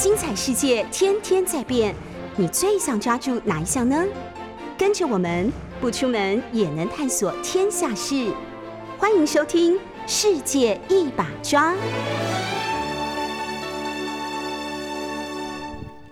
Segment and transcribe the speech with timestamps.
[0.00, 1.94] 精彩世界天天在变，
[2.36, 4.04] 你最想抓住哪一项呢？
[4.78, 5.50] 跟着我们
[5.80, 8.32] 不出门也能探索天下事，
[8.98, 9.74] 欢迎收听《
[10.06, 11.72] 世界一把抓》。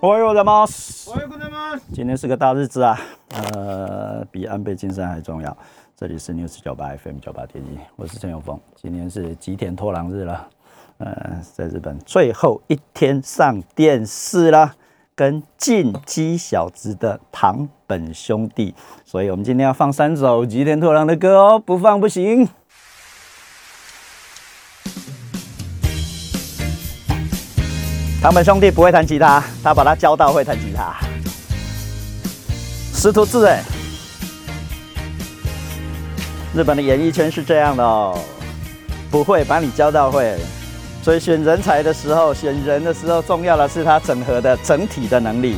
[0.01, 1.11] おはようございます。
[1.95, 2.99] 今天是个大日子啊，
[3.31, 5.57] 呃，比安倍晋三还重要。
[5.96, 8.59] 这里是 News 九八 FM 九八点一，我是陈永峰。
[8.75, 10.49] 今天是吉田拓郎日了。
[11.00, 14.76] 呃，在日本最后一天上电视啦，
[15.16, 22.50] 跟进击小子的堂本兄弟，所以我们今天要放三首吉田拓郎的歌哦，不放不行。
[28.21, 30.93] 堂本兄弟不会弹吉他，他把他教到会弹吉他，
[32.94, 33.64] 师徒制哎。
[36.54, 38.20] 日本的演艺圈是这样的哦，
[39.09, 40.38] 不会把你教到会。
[41.02, 45.56] 所以选人才的时候，选人的时候，重要的是他整合的整体的能力，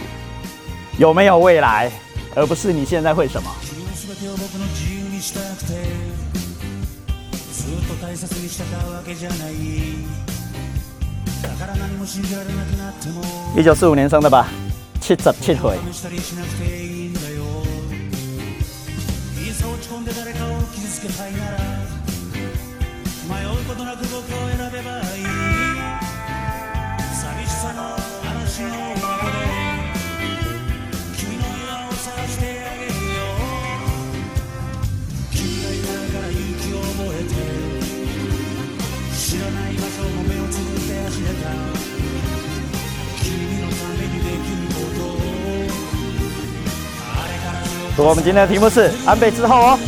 [0.97, 1.91] 有没有未来，
[2.35, 3.49] 而不是你现在会什么。
[13.55, 14.47] 一九四五年生的吧，
[15.01, 15.77] 七十七岁。
[48.03, 49.79] 我们今天的题目是安倍之后哦，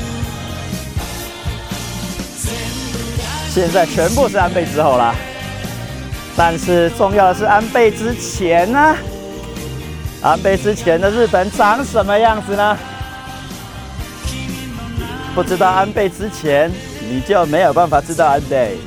[3.49, 5.15] 现在全部是安倍之后啦，
[6.35, 8.95] 但是重要的是安倍之前呢？
[10.21, 12.77] 安倍之前的日本长什么样子呢？
[15.33, 16.71] 不知道安倍之前，
[17.09, 18.77] 你就没有办法知道安倍；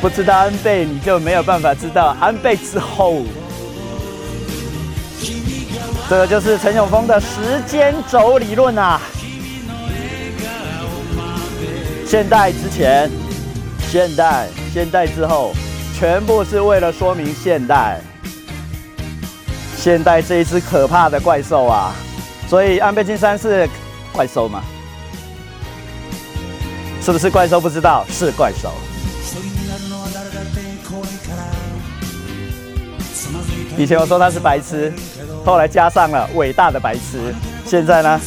[0.00, 3.22] 不知道安倍，你就没有办法知道安倍之后。
[6.10, 9.00] 这个就是陈永峰的时间轴理论啊！
[12.04, 13.08] 现代之前，
[13.88, 15.54] 现代，现代之后，
[15.96, 18.00] 全部是为了说明现代。
[19.76, 21.94] 现代这一只可怕的怪兽啊！
[22.48, 23.68] 所以安倍晋三是
[24.12, 24.64] 怪兽吗？
[27.00, 27.60] 是不是怪兽？
[27.60, 28.72] 不知道，是怪兽。
[33.78, 34.92] 以前我说他是白痴。
[35.44, 37.34] 后来加上了伟大的白痴，
[37.66, 38.20] 现在呢，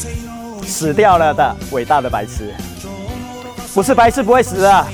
[0.66, 2.54] 死掉了的伟大的白痴，
[3.74, 4.88] 不是白痴不会死的，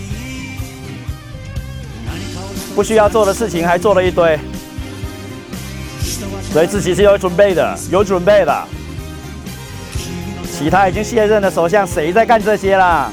[2.75, 4.37] 不需要做的事情还做了一堆，
[6.51, 8.67] 所以自己是有准备的，有准备的。
[10.57, 13.09] 其他已经卸任的首相谁在干这些啦？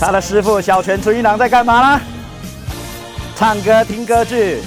[0.00, 2.00] 他的师傅小泉纯一郎在干嘛呢？
[3.36, 4.60] 唱歌听歌剧。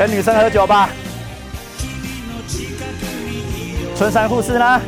[0.00, 0.88] 跟女生喝酒吧。
[3.98, 4.80] 春山富士呢？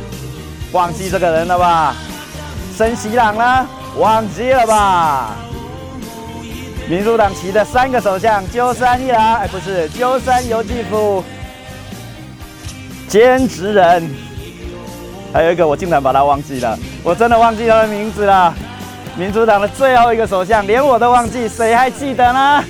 [0.71, 1.95] 忘记这个人了吧？
[2.75, 3.67] 森喜朗呢？
[3.95, 5.35] 忘记了吧？
[6.89, 11.23] 民主党旗的三个首相：鸠山一郎，哎，不是鸠山由纪夫，
[13.07, 14.09] 兼职人，
[15.31, 18.51] 还有一个我竟然把他忘记了，我真的忘记他的名字了。
[19.15, 22.63] 民主党的最后一个首相，连我都忘记，谁还记得呢？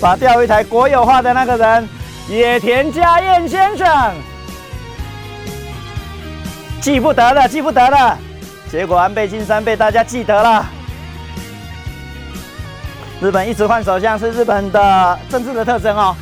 [0.00, 1.88] 把钓鱼台国有化的那个人，
[2.28, 4.14] 野田佳彦先生，
[6.80, 8.18] 记不得了，记不得了。
[8.70, 10.66] 结果安倍晋三被大家记得了。
[13.22, 16.14] 日本一直换首相是日本的政治的特征哦，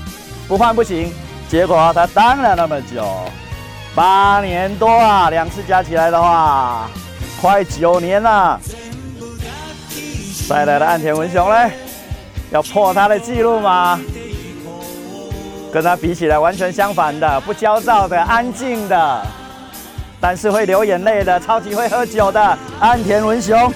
[0.47, 1.12] 不换不行。
[1.49, 3.05] 结果他当了那么久，
[3.95, 6.89] 八年多啊，两次加起来的话，
[7.41, 8.61] 快九年了。
[10.49, 11.73] 再来的岸田文雄嘞？
[12.55, 14.01] 要破他的记录吗？
[15.73, 19.27] 跟他比起来，完全相反的，不焦躁的，安静的，
[20.21, 23.73] 但是会流眼泪的，超级会喝酒的岸田文雄，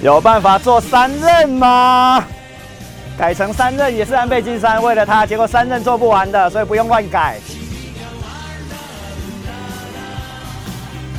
[0.00, 2.24] 有办法做三任吗？
[3.18, 7.40] 改成三任也是安倍晋三为了他，结果三任做不完的，所以不用乱改。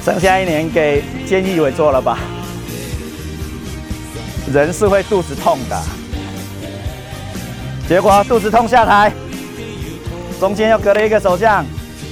[0.06, 2.18] 剩下一年给菅义伟做了吧，
[4.54, 5.78] 人是会肚子痛的。
[7.88, 9.14] 结果肚子痛下台，
[10.40, 11.64] 中间又隔了一个首相，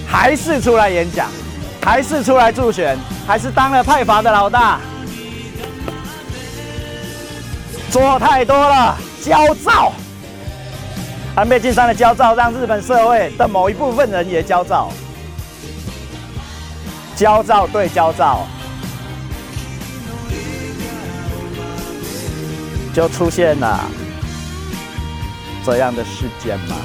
[0.08, 1.28] 还是出来演讲，
[1.82, 4.80] 还是出来助选，还是当了派阀的老大，
[7.90, 9.92] 做太多了，焦躁，
[11.36, 14.92] 安倍晋三的焦躁，让日本社会的某一部分人也焦躁。
[17.16, 18.46] 焦躁对焦躁，
[22.94, 23.80] 就出现了
[25.66, 26.76] 这样的事件嘛。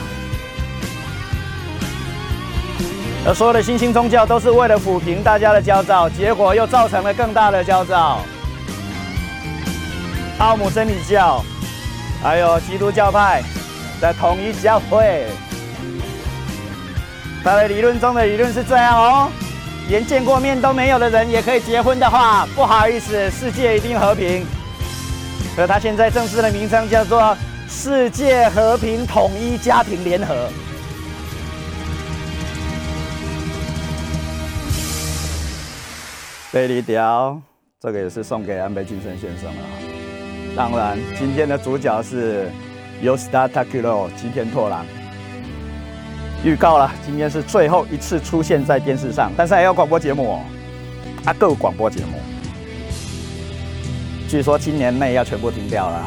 [3.27, 8.25] 而所有的新兴宗教都是为了抚平大家的焦躁，结果又造成了更大的焦躁。
[10.39, 11.45] 奥姆真理教，
[12.23, 13.43] 还有基督教派
[14.01, 15.27] 的统一教会，
[17.43, 19.31] 他的理论中的理论是这样哦，
[19.89, 24.47] 连见过面都没有的人也可以结婚的话，不好意思，世界一定和平。
[25.59, 27.37] 而他现在正式的名称叫做
[27.69, 30.49] 世界和平统一家庭联合。
[36.51, 37.39] 贝利雕，
[37.79, 39.63] 这个也是送给安倍晋三先生了。
[40.57, 42.51] 当然，今天的主角是
[43.03, 44.85] Yoshida Takuro 吉田拓郎。
[46.43, 50.41] 预告了，今天是最后一次出现在电视上，但是还有广播节目哦，
[51.27, 52.19] 啊，够广播节目。
[54.27, 56.03] 据说今年内要全部停掉了。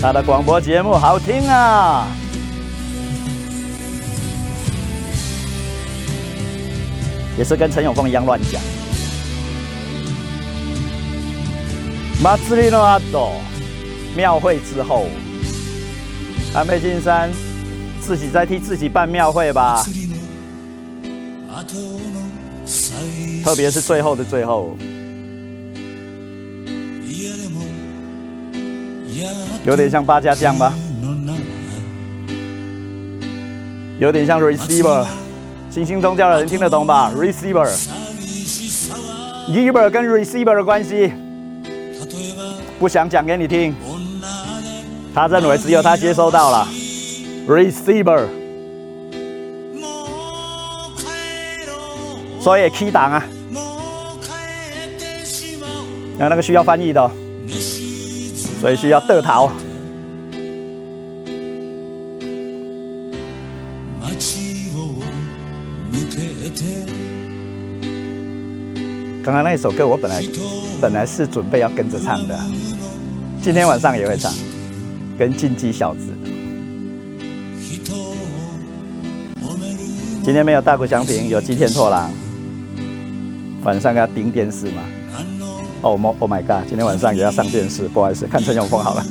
[0.00, 2.06] 他的广播节目好听啊！
[7.38, 8.60] 也是跟陈永丰一样乱讲。
[12.22, 13.30] 祭りのあと，
[14.14, 15.06] 庙会之后，
[16.54, 17.30] 安倍晋三
[18.00, 19.84] 自己在替自己办庙会吧？
[23.42, 24.76] 特别是最后的最后，
[29.65, 30.73] 有点像八家将吧？
[33.99, 35.05] 有点像 receiver。
[35.69, 41.11] 新兴宗教的人听得懂吧？Receiver，Giver 跟 Receiver 的关系，
[42.79, 43.75] 不想讲给你听。
[45.13, 46.67] 他认为只有他接收到了
[47.47, 48.25] Receiver，
[52.39, 53.25] 所以 key 档啊，
[56.17, 57.11] 那那个需要翻译的，
[58.59, 59.51] 所以需要得逃。
[69.23, 70.23] 刚刚那一首歌，我本来
[70.81, 72.39] 本来是准备要跟着唱的，
[73.41, 74.33] 今天晚上也会唱，
[75.19, 76.13] 跟进击小子。
[80.23, 82.09] 今天没有大谷翔平，有吉田拓郎。
[83.63, 84.81] 晚上要盯电视吗？
[85.81, 86.67] 哦，Oh Oh my God！
[86.67, 89.05] 今天晚上也要上电视，不好意思，看陈永丰好了。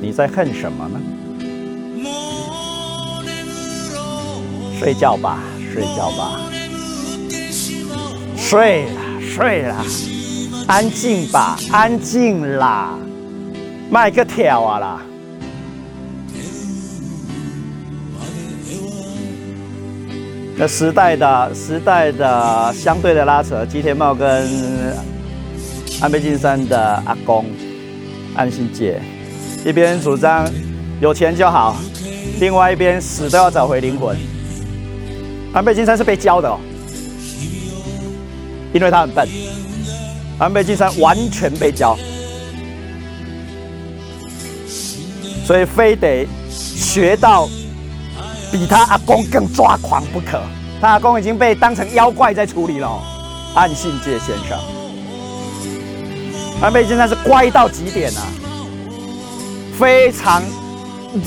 [0.00, 1.00] 你在恨什么呢？
[4.78, 5.38] 睡觉吧，
[5.72, 6.40] 睡觉吧，
[8.36, 9.84] 睡了，睡了，
[10.66, 12.98] 安静吧，安静啦，
[13.90, 15.02] 卖个跳啊啦！
[20.66, 24.48] 时代的时代的相对的拉扯，吉田茂跟
[26.00, 27.46] 安倍晋三的阿公
[28.34, 29.00] 安信介。
[29.64, 30.50] 一边主张
[31.00, 31.76] 有钱就好，
[32.40, 34.16] 另外一边死都要找回灵魂。
[35.52, 36.58] 安倍晋三是被教的哦，
[38.72, 39.28] 因为他很笨。
[40.38, 41.96] 安倍晋三完全被教，
[45.46, 47.48] 所以非得学到
[48.54, 50.40] 比他阿公更抓狂不可。
[50.80, 53.02] 他阿公已经被当成妖怪在处理了。
[53.56, 54.56] 岸信介先生，
[56.62, 58.22] 安倍晋三是乖到极点啊！
[59.76, 60.40] 非常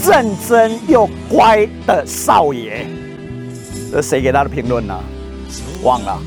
[0.06, 2.86] 认真又乖的少爷，
[3.92, 4.98] 这谁给他的评论呢？
[5.84, 6.18] 忘了，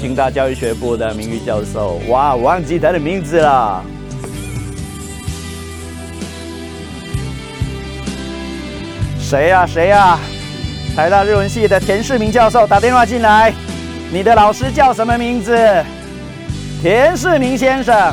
[0.00, 2.00] 清大教育学部的名誉教授。
[2.08, 3.84] 哇，我忘记他的名字了。
[9.30, 9.64] 谁呀？
[9.64, 10.18] 谁呀？
[10.96, 13.54] 台大日文系的田世明教授打电话进来，
[14.10, 15.56] 你的老师叫什么名字？
[16.82, 18.12] 田世明先生，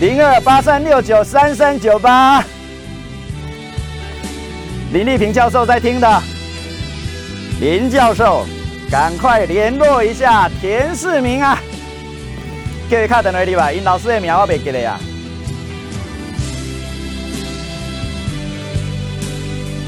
[0.00, 2.42] 零二八三六九三三九八。
[4.92, 6.22] 林立平教授在听的，
[7.60, 8.44] 林教授，
[8.90, 11.62] 赶快联络一下田世明啊！
[12.90, 14.98] 各位卡等来的吧，因老师的名我没记得呀。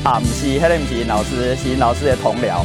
[0.04, 2.64] 啊，不是，那个不是老师，是老师的同僚，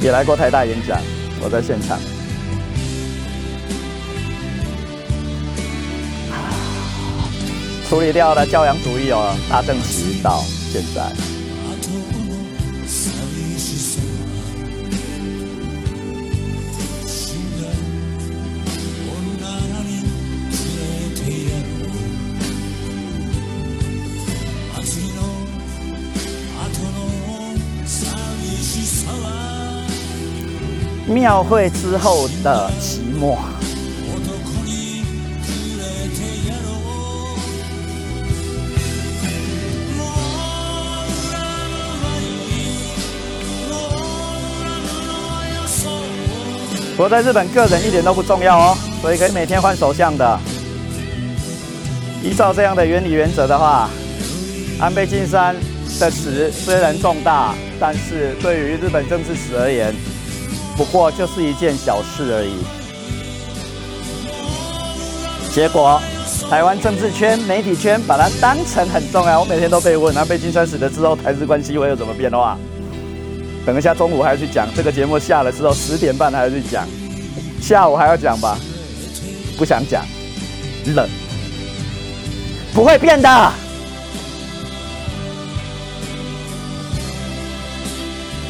[0.00, 0.98] 也来过台大演讲，
[1.42, 1.98] 我在现场。
[7.90, 10.42] 处理掉了教养主义哦，大正时到
[10.72, 11.02] 现在，
[31.12, 33.36] 庙会之后的寂寞。
[46.98, 50.38] 我在日本个人一点都不重要哦，所以可以每天换首相的。
[52.22, 53.90] 依照这样的原理原则的话，
[54.78, 55.56] 安倍晋三
[55.98, 59.92] 的死虽然重大，但是对于日本政治史而言，
[60.76, 62.54] 不过就是一件小事而已。
[65.52, 66.00] 结果，
[66.48, 69.40] 台湾政治圈、媒体圈把它当成很重要。
[69.40, 72.56] 我每天都被问，那被金三死了之后，台日关系会有什么变化？
[73.64, 76.84] 等一下中午还要去讲，这个节目下了之后十点半还要去讲，
[77.60, 78.58] 下午还要讲吧？
[79.56, 80.04] 不想讲，
[80.94, 81.08] 冷。
[82.74, 83.52] 不会变的，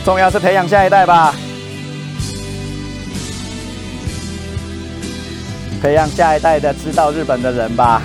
[0.04, 1.34] 重要是培养下一代吧，
[5.82, 8.00] 培养下一代的知道日本的人吧。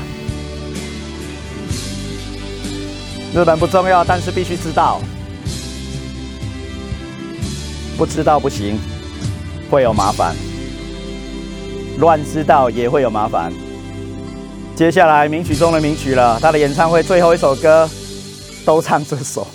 [3.36, 5.00] 日本不重要，但是必须知道，
[7.96, 8.80] 不知道不行，
[9.70, 10.36] 会有麻烦，
[12.00, 13.54] 乱知道也会有麻烦。
[14.76, 17.88] 接下来名曲中的名曲了，他的演唱会最后一首歌
[18.66, 19.46] 都唱这首。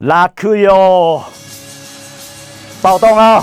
[0.00, 1.24] 拉克哟，
[2.82, 3.42] 暴动了！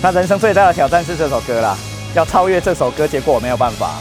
[0.00, 1.76] 他人生最大的挑战是这首歌啦，
[2.14, 3.96] 要超越这首歌，结果我没有办法。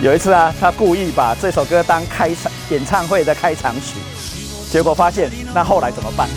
[0.00, 3.96] 有一次啊，他故意把这首歌当开场演唱会的开场曲，
[4.70, 6.28] 结果发现，那后来怎么办？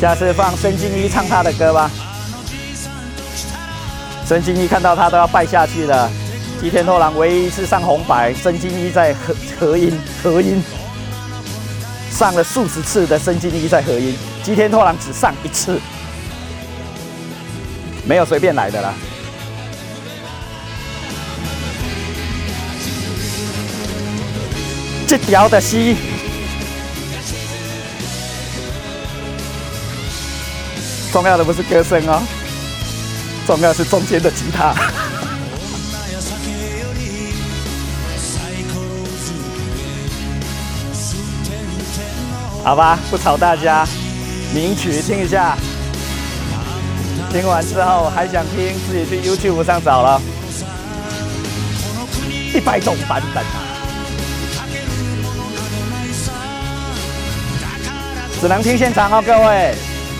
[0.00, 1.90] 下次放申京一唱他的歌吧。
[4.26, 6.10] 申京一看到他都要败下去了。
[6.60, 10.62] 吉田拓郎唯一一次上红白，申京一在和和音合音。
[12.10, 15.80] 上了数十次的申京一在和音，吉田拓郎只上一次，
[18.06, 18.94] 没有随便来的啦。
[25.06, 25.96] 这条的戏，
[31.12, 32.22] 重要的不是歌声哦，
[33.46, 34.74] 重要是中间的吉他。
[42.62, 43.86] 好吧，不吵大家，
[44.54, 45.54] 名曲听一下。
[47.30, 50.22] 听完之后还想听，自己去 YouTube 上找了，
[52.54, 53.44] 一百种版本，
[58.40, 59.74] 只能听现场哦，各位，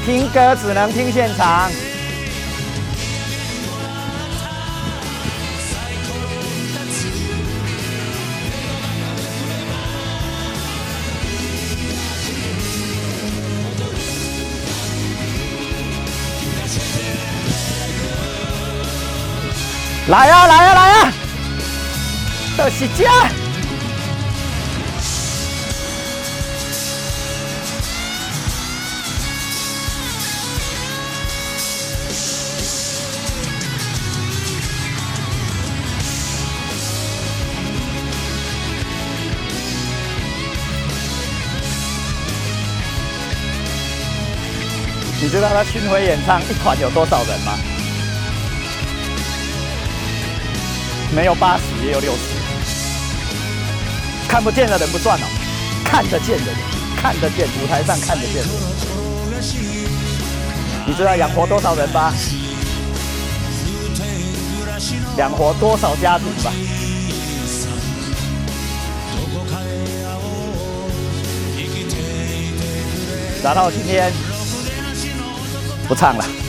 [0.04, 1.70] 听歌只能听现场。
[20.06, 21.12] 来呀、啊，来呀、啊，来呀、啊！
[22.58, 23.10] 都是家。
[45.22, 47.58] 你知道他巡回演唱一团有多少人吗？
[51.12, 52.18] 没有八十也有六十，
[54.28, 55.24] 看不见的人不算哦，
[55.84, 56.56] 看得见的人，
[56.96, 58.48] 看得见舞台上看得见的人，
[60.86, 62.12] 你知道养活多少人吧？
[65.16, 66.52] 养活多少家庭吧？
[73.44, 74.12] 然后今天
[75.86, 76.43] 不唱了。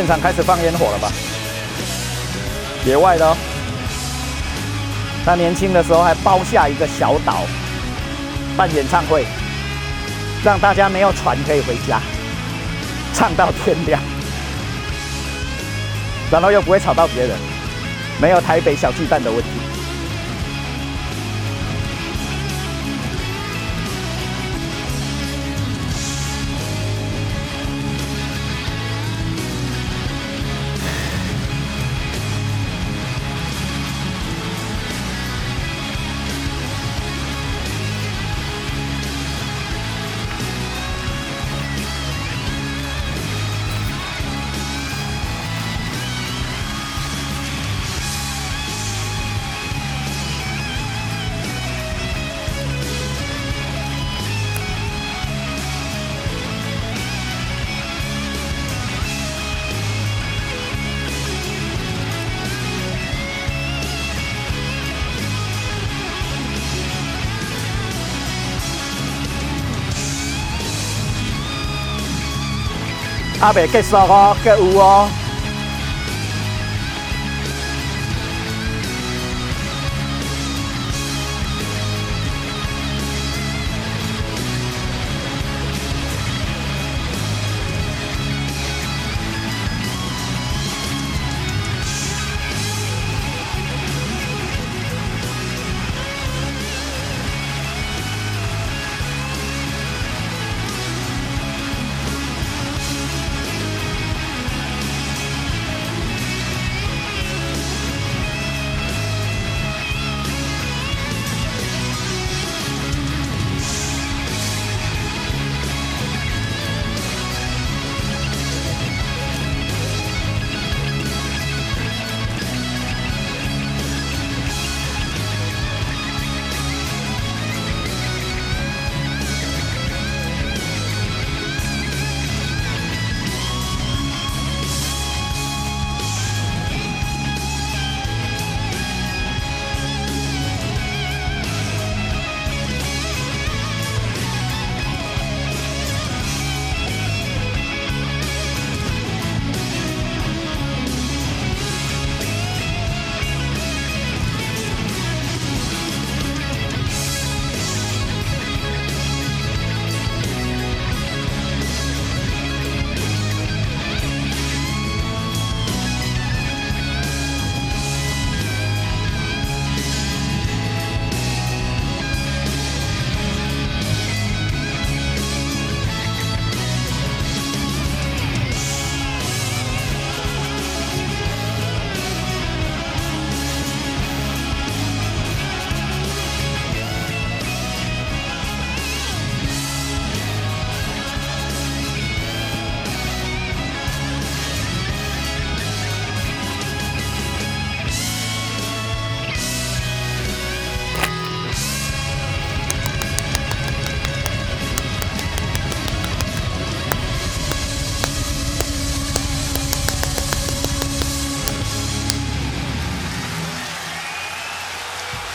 [0.00, 1.12] 现场开始放烟火了吧？
[2.86, 3.36] 野外的哦。
[5.26, 7.42] 他年轻的时候还包下一个小岛
[8.56, 9.26] 办演唱会，
[10.42, 12.00] 让大家没有船可以回家，
[13.12, 14.00] 唱到天亮，
[16.30, 17.36] 然后又不会吵到别人，
[18.22, 19.50] 没有台北小巨蛋的问题。
[73.40, 75.08] 阿未结束哦，还有哦。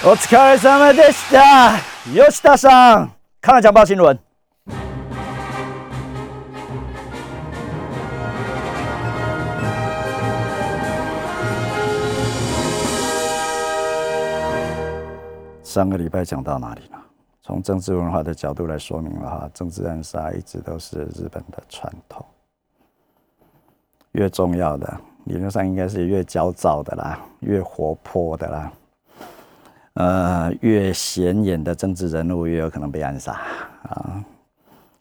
[0.05, 1.79] お疲れ様でした。
[2.07, 4.19] 吉田さん，看了强暴新闻。
[15.63, 16.99] 上个礼拜讲到哪里了？
[17.43, 22.25] 从政治文化的角度来说明了哈，政治暗杀一直都是日本的传统。
[24.13, 28.73] 越重要的，理论上应该是越焦躁的啦，越活泼的啦。
[29.96, 33.32] 呃，越显眼的政治人物越有可能被暗杀
[33.84, 34.24] 啊！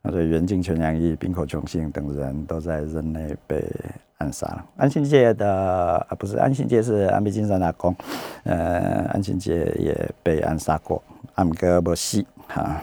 [0.03, 3.65] 那所以远近泉洋一、滨口琼信等人都在任内被
[4.19, 4.65] 暗杀了。
[4.77, 7.93] 安信介的啊，不是安信介是安倍晋三的阿公，
[8.45, 11.03] 呃，安信介也被暗杀过，
[11.35, 12.63] 安哥不西哈。
[12.63, 12.83] 啊，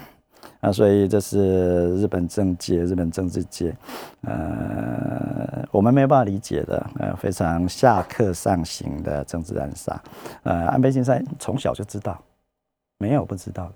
[0.70, 3.74] 所以这是日本政界、日本政治界，
[4.22, 10.04] 呃，我们没有办法理解的，呃，非常下克上行的政治暗杀。
[10.44, 12.22] 呃，安倍晋三从小就知道，
[12.98, 13.72] 没有不知道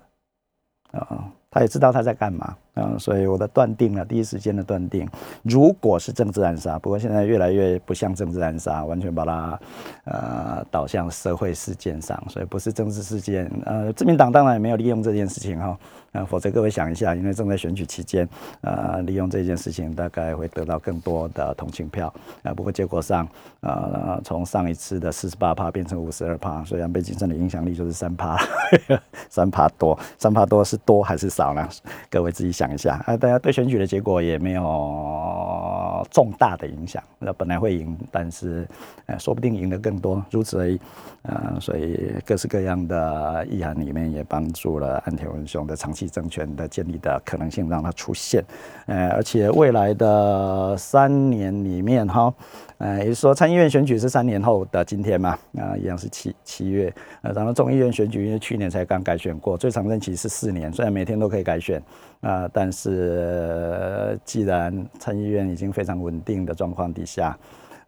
[0.92, 2.56] 的，啊、他也知道他在干嘛。
[2.76, 5.08] 嗯，所以我的断定呢，第一时间的断定，
[5.42, 9.58] 如果是政治暗杀，不过现在越来越不像政治暗杀，完全把它
[10.04, 13.50] 呃导向社会事件上，所以不是政治事件。
[13.64, 15.78] 呃，自民党当然也没有利用这件事情哈，
[16.12, 18.28] 呃，否则各位想一下，因为正在选举期间，
[18.60, 22.12] 呃，利用这件事情大概会得到更多的同情票。
[22.42, 23.26] 啊，不过结果上，
[23.60, 28.36] 呃，从上一次的四十八趴变成五十二趴，所以安倍晋三的影响力就是三趴，
[29.30, 31.66] 三趴多，三趴多是多还是少呢？
[32.10, 32.65] 各位自己想。
[32.66, 37.00] 讲一下啊，大家对选举的结果也没有重大的影响。
[37.20, 38.66] 那本来会赢，但是
[39.06, 40.80] 呃，说不定赢得更多，如此而已。
[41.22, 48.44] 呃，所以各式各样的意涵里面也帮助了安田文雄的长期政权的建立的可能性让它出现。
[48.86, 52.34] 呃，而且未来的三年里面哈。
[52.78, 55.30] 呃，也就是说，参议院选举是三年后的今天嘛？
[55.58, 56.92] 啊，一样是七七月。
[57.22, 61.82] 呃，然后众议院选举因为去年才刚改选过，最长任期是四年，虽然每天都可以改选
[62.26, 67.36] 啊，但是既然参议院已经非常稳定的状况底下。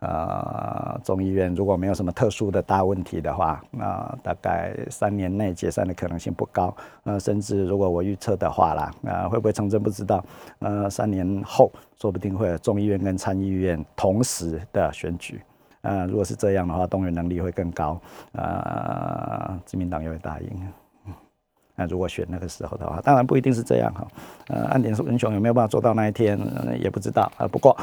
[0.01, 6.73] 呃，众议院如果没有什么特殊的大问题的话，那、呃、大概三年内解散的可能性不高。
[7.03, 10.25] 呃，甚至如果我预测的话啦，呃，会不会成真不知道。
[10.61, 11.69] 呃，三年后
[12.01, 15.43] 说不定会有众议院跟参议院同时的选举。
[15.81, 18.01] 呃，如果是这样的话，动员能力会更高。
[18.35, 20.49] 呃，自民党也会大赢。
[21.79, 24.07] 那、如果选那个时候的话，当然不一定是这样哈。
[24.49, 26.37] 呃，岸田文雄有没有办法做到那一天，
[26.83, 27.31] 也不知道。
[27.39, 27.75] 啊、不过。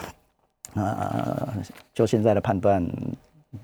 [0.73, 1.47] 呃，
[1.93, 2.85] 就现在的判断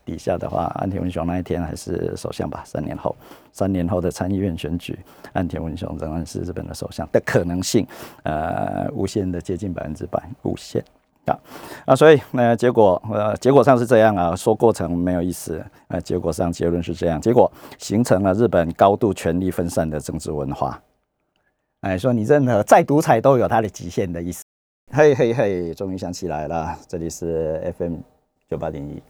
[0.06, 2.64] 底下的话，岸田文雄那一天还是首相吧。
[2.66, 3.14] 三年后，
[3.52, 4.98] 三年后的参议院选举，
[5.34, 7.86] 岸田文雄仍然是日本的首相的可能性，
[8.24, 10.82] 呃，无限的接近百分之百，无限
[11.26, 11.40] 啊
[11.86, 11.96] 啊！
[11.96, 20.82] 所以呃，结果呃，结果上是这样啊，说过程没有意思，呃，结果上结论是这样，结果形成了日本高度权力分散的政治文化。
[21.82, 24.44] 哎，说你任何再独裁都有它的极限的意思。
[24.92, 27.96] 嘿嘿嘿，终于想起来了，这里是 FM
[28.50, 29.02] 九八点一，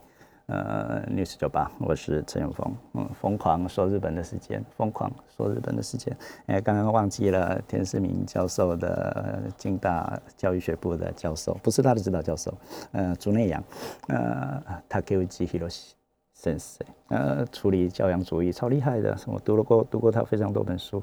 [0.52, 6.14] 呃，News 九八，我是陈永峰，嗯，疯狂说日本的时间，疯狂说日本的时间，
[6.48, 12.54] 哎，刚刚忘记了田世明教授的京大教育学部的教授，不是他的指导教授，
[12.92, 13.64] 呃，竹内阳，
[14.10, 15.92] 呃，Takeuchi Hiroshi。
[16.34, 21.02] 先生，呃，处理教养主义超厉害的，我读了过读过他非常多本书，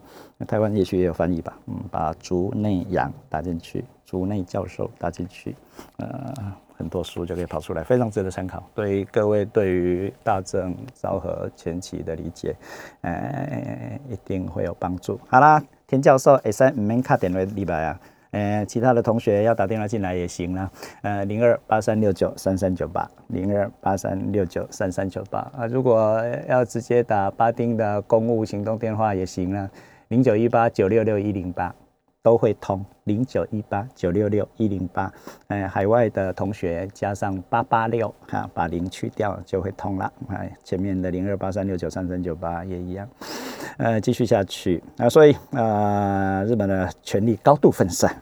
[0.49, 5.55] 台湾也许也有翻译吧，嗯，把竹内阳打进去，竹内教授打进去，
[5.99, 6.35] 呃，
[6.79, 8.63] 很多书就可以跑出来，非常值得参考。
[8.73, 12.55] 对于各位对于大正昭和前期的理解，
[13.01, 15.21] 呃，一定会有帮助。
[15.29, 18.01] 好啦，田教授，会使唔免卡电话礼拜啊。
[18.31, 20.71] 呃，其他的同学要打电话进来也行啦。
[21.03, 25.67] 呃，零二八三六九三三九八，零二八三六九三三九八啊。
[25.67, 29.69] 如果要直接打巴丁的公务行动电话也行啦，
[30.09, 31.75] 零九一八九六六一零八
[32.23, 35.13] 都会通，零九一八九六六一零八。
[35.47, 40.13] 呃，海外的同学加上八八六哈，把零去掉就会通了。
[40.29, 43.09] 哎，前面的零二八三六九三三九八也一样。
[43.79, 48.21] 呃，继续下去啊，所以啊、呃，日本的权力高度分散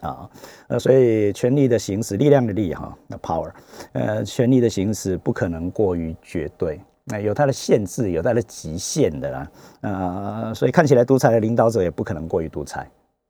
[0.00, 0.28] 啊，
[0.68, 3.50] 呃，所以权力的行使，力量的力哈，那 power，
[3.92, 12.86] 呃，权力的行使不可能过于绝对，那、有它的限制，有它的极限的啦，啊、呃，所以看起来独裁的领导者也不可能过于独裁。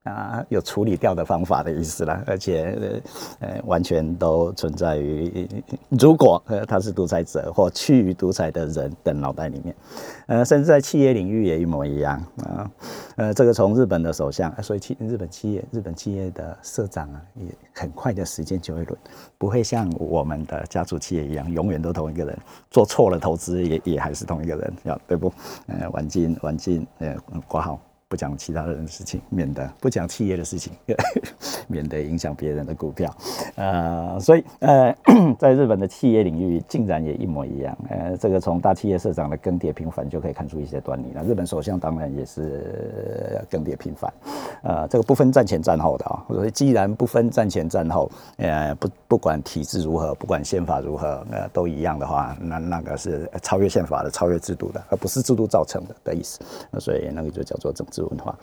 [0.09, 3.01] 啊，有处理掉的方法的意思啦，而且
[3.41, 5.49] 呃，完全都存在于
[5.91, 9.75] 如果呃他是独裁者或趋于独裁的人的脑袋里面，
[10.27, 12.71] 呃，甚至在企业领域也一模一样啊，
[13.17, 18.99] 呃，这个从日本的首相，所以企日本企业日本企业的社长啊，也很快的时间就会轮，
[19.37, 22.39] 不会像我们的家族企业一样，永远都同一个人，
[22.71, 25.33] 做错了投资也也还是同一个人，要对不？
[25.67, 27.15] 呃，晚进晚进，呃，
[27.47, 27.79] 挂号。
[28.09, 30.73] 不讲其他人的事情，免得不讲企业的事情，
[31.69, 33.15] 免得影响别人的股票。
[33.57, 34.97] 呃，所以呃，
[35.39, 37.77] 在日本的企业领域，竟然也一模一样。
[37.91, 41.23] 呃，这个从大企业社长的更迭频繁就可以看出一些端倪了。
[41.23, 44.11] 日本首相当然也是更迭频繁。
[44.63, 56.41] 呃，这个不分战前战后的啊，所以既然不分战前战后，呃，不不管体制如何，不管宪法如何，呃，都一样的话，那那个是超越宪法的、超越制度的，而不是制度造成的的意思。
[56.71, 57.98] 那所以那个就叫做政治。
[58.03, 58.39] 文化。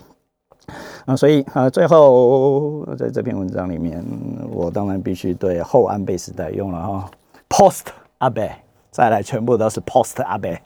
[1.06, 4.04] 啊，所以啊，最后在这篇文章里面，
[4.52, 7.12] 我当然必须对后安倍时代用了哈
[7.48, 7.86] ，post
[8.18, 8.52] 安倍，
[8.96, 10.58] 再来全部都是 post 安倍，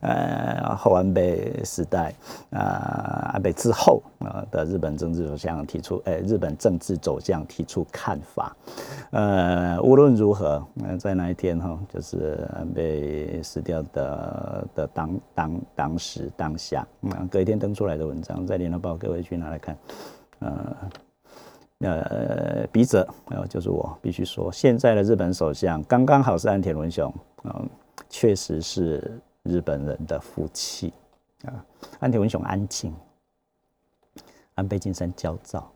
[0.00, 2.12] 呃，后安倍时代
[2.50, 8.54] 啊，安倍之后啊，的日本政治走向提出，呃，日本政治走向提出看法。
[9.10, 10.62] 呃，无论如何，
[11.00, 19.74] 在那一天哈，就是安倍死掉的的当当当时当下，嗯，隔一天登出来的文章，在联合报各位去拿来看，
[20.40, 20.76] 呃。
[21.80, 27.08] 呃，笔者，呃，就是我必须说，现在的日本首相刚刚好是岸田文雄，
[27.44, 27.68] 嗯，
[28.08, 30.92] 确实是日本人的福气
[31.44, 31.64] 啊。
[32.00, 32.94] 安田文雄安静，
[34.54, 35.70] 安倍晋三焦躁，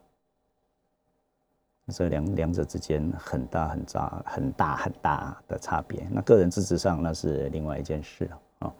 [1.88, 6.06] 这两两者之间很大很大很大很大的差别。
[6.10, 8.74] 那个人资质上那是另外一件事了。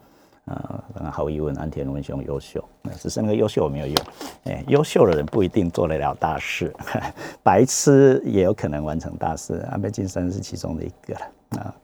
[0.45, 2.61] 啊，当然毫无疑问，安田文雄优秀，
[2.99, 3.95] 只是那个优秀我没有用。
[4.43, 6.75] 哎，优秀的人不一定做得了大事，
[7.41, 9.65] 白痴也有可能完成大事。
[9.71, 11.75] 安倍晋三是其中的一个了啊，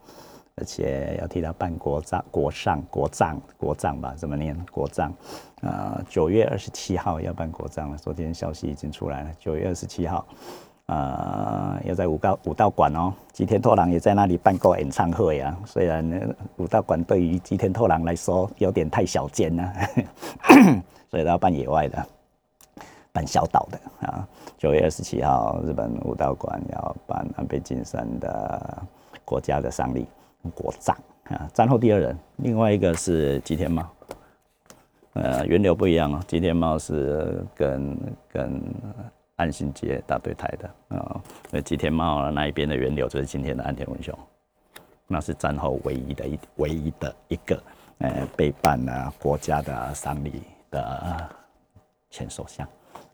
[0.59, 4.13] 而且要替他办国葬、国丧、国葬、国葬吧？
[4.17, 4.55] 怎么念？
[4.71, 5.13] 国葬
[5.61, 7.97] 啊，九月二十七号要办国葬了。
[7.97, 10.25] 昨天消息已经出来了，九月二十七号。
[10.87, 15.55] 呃，要在武道武道馆哦，吉田拓郎也在那里办过演唱会啊。
[15.63, 19.71] 虽然武道馆对于吉田拓郎来说有点太小间了，
[21.11, 22.03] 所以他要办野外的，
[23.11, 24.27] 办小岛的啊。
[24.57, 28.83] 九月二十七号，日本武道馆要办安倍晋三的
[29.23, 30.07] 国家的丧礼
[30.53, 31.49] 国葬啊。
[31.53, 33.87] 战后第二人，另外一个是吉田茂，
[35.13, 36.23] 呃，源流不一样哦。
[36.27, 37.97] 吉田茂是跟
[38.27, 38.61] 跟。
[39.39, 44.13] 岸信介打对台的啊，那吉田茂那一边的源流就是今天的岸田文雄，
[45.07, 47.63] 那是战后唯一的一唯一的一个
[47.99, 51.29] 呃背叛了国家的丧礼的
[52.09, 52.67] 前首相，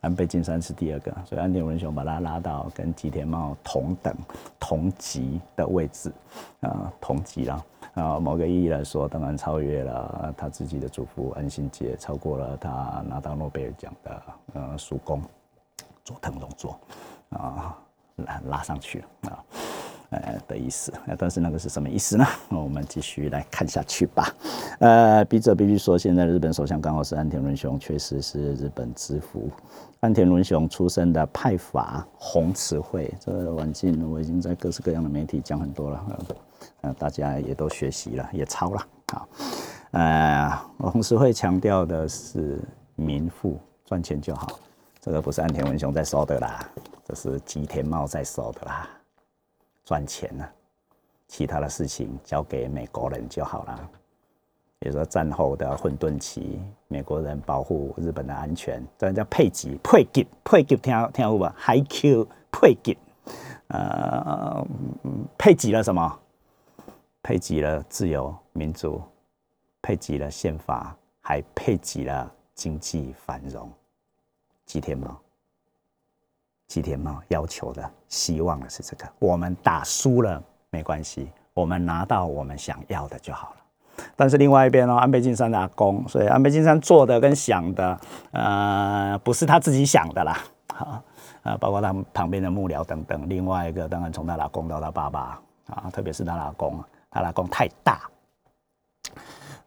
[0.05, 4.15] 安倍晋三是第二个，所以安田文雄把他拉到跟吉田茂同等
[4.59, 6.13] 同级的位置
[6.59, 7.65] 啊，同级了
[7.95, 14.21] 啊，某个意义来说，当然超越了他自己的祖父安信介，超过了他拿到诺贝尔奖的
[14.53, 15.19] 呃叔公。
[16.03, 16.79] 佐藤荣作
[17.29, 17.75] 啊，
[18.17, 19.43] 拉拉上去了啊，
[20.47, 22.25] 的意思，但是那个是什么意思呢？
[22.49, 24.33] 我们继续来看下去吧。
[24.79, 29.49] 呃，笔者必须说，现在日本首相刚好是岸田文雄，确实是日本之福。
[30.01, 36.05] 岸田文雄出身的派阀红池会，这个晚近我已经在各式各样的媒体讲很多了，
[36.81, 39.27] 呃，大家也都学习了，也抄了啊。
[39.91, 40.59] 呃，
[40.91, 42.59] 红池会强调的是
[42.95, 44.59] 民富，赚钱就好。
[45.01, 46.59] 这个不是岸田文雄在说的啦，
[47.03, 48.89] 这是吉田茂在说的啦。
[49.85, 50.45] 赚钱呢，
[51.27, 53.89] 其他的事情交给美国人就好了。
[54.79, 62.97] 比如说战后的混沌期，美国人保护日本的安全，这叫配给，配给，配给，听听有无？High Q 配给，
[63.67, 64.67] 呃，
[65.37, 66.19] 配给了什么？
[67.23, 69.01] 配给了自由民主，
[69.81, 73.71] 配给了宪法，还配给了经济繁荣。
[74.65, 75.19] 吉田茂，
[76.67, 83.55] 吉田茂要求的、希望的是这个：我们打输了没关系，我们拿到我们想要的就好了。
[84.15, 87.99] 但是另外一边呢，安倍晋三的阿公，所以安倍晋三做的跟想的，
[88.31, 90.37] 呃，不是他自己想的啦。
[90.73, 91.01] 好，
[91.43, 93.29] 呃，包括他旁边的幕僚等等。
[93.29, 98.01] 另外一个，当然从他阿公到他爸爸啊，特别是他老公，他老公太大，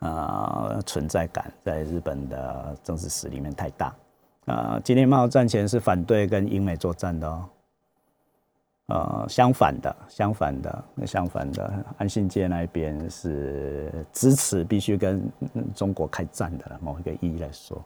[0.01, 3.95] 呃，存在感在日本的政治史里面太大。
[4.49, 7.49] 呃，吉田茂战前是反对跟英美作战的哦。
[8.87, 15.23] 呃，相反的，相反的，相反的，安信介那一边是支持必须跟
[15.75, 17.85] 中国开战的，某一个意义来说，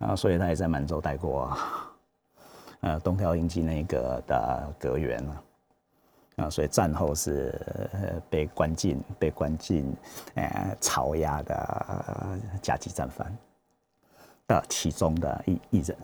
[0.00, 1.56] 啊，所以他也在满洲待过，
[2.80, 5.42] 呃，东条英机那个的阁员了，
[6.36, 7.58] 啊，所以战后是
[8.28, 9.90] 被关进被关进
[10.34, 13.34] 呃 巢押的甲级战犯。
[14.46, 15.96] 的其中的一一人，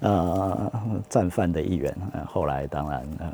[0.00, 0.72] 呃，
[1.08, 3.32] 战犯的一员，呃，后来当然呃，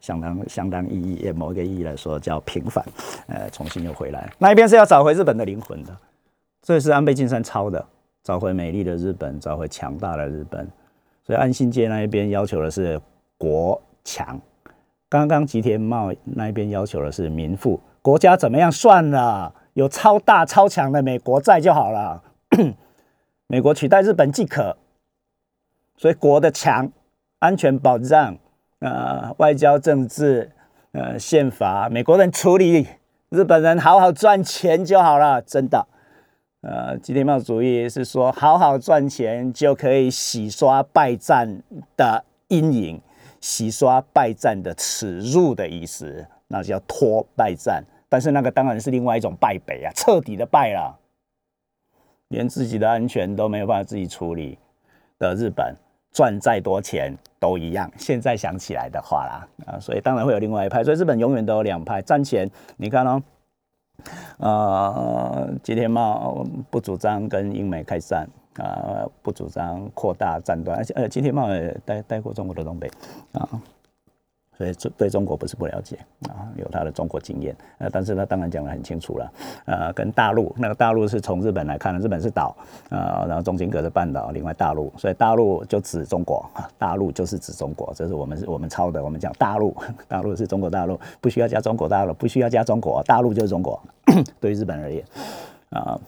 [0.00, 2.84] 相当相当意义，某一个意义来说叫平反，
[3.28, 5.96] 呃，重新又回来，那一边是要找回日本的灵魂的，
[6.62, 7.82] 这是安倍晋三抄的，
[8.22, 10.68] 找回美丽的日本，找回强大的日本，
[11.24, 13.00] 所以安信街那一边要求的是
[13.38, 14.38] 国强，
[15.08, 22.22] 刚刚吉田茂那一边要求的是民富，国家怎么样算了，有超大超强的美国在就好了。
[23.50, 24.76] 美国取代日本即可，
[25.96, 26.92] 所以国的强、
[27.40, 28.38] 安全保障、
[28.78, 30.52] 呃，外交政治、
[30.92, 32.86] 呃，宪法，美国人处理，
[33.28, 35.84] 日本人好好赚钱就好了，真的。
[36.60, 41.60] 呃，吉田茂主义是说，好好赚钱就可以洗刷败战
[41.96, 43.00] 的阴影，
[43.40, 47.82] 洗刷败战的耻辱的意思，那叫拖败战。
[48.08, 50.99] 但是那个当然是另外一种败北啊，彻底的败了。
[52.30, 54.58] 连自己的安全都没有办法自己处理，
[55.18, 55.72] 的日本
[56.10, 57.88] 赚再多钱都一样。
[57.96, 60.82] 现在想起来的话啦，啊，所以当然会有另外一派。
[60.82, 63.22] 所以日本永远都有两派，战前你看哦，
[64.38, 68.26] 呃，吉田茂不主张跟英美开战。
[68.56, 72.90] 啊，不主张扩大战端，而且呃，金田茂也待待过中国的东北
[73.32, 73.48] 啊，
[74.60, 75.96] 所以对中国不是不了解
[76.28, 79.32] 啊，有他的中国经验，呃，但是他当然讲得很清楚了，
[79.64, 82.54] 呃，跟大陆那个大陆是从日本来看的，日本是岛
[82.90, 86.44] 啊，然后中间隔着半岛，另外大陆，所以大陆就指中国，
[86.76, 89.74] 大陆就是指中国，这是我们是我们抄的，我们讲大陆，
[90.06, 93.82] 大陆是中国大陆，不需要加中国大陆，不需要加中国，大陆就是中国，
[94.38, 95.02] 对于日本而言
[95.70, 95.98] 啊。